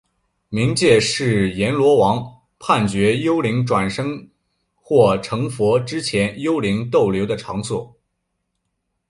[0.49, 2.25] 冥界是阎罗王
[2.57, 4.31] 判决幽灵转生
[4.73, 7.95] 或成佛之前幽灵逗留的场所。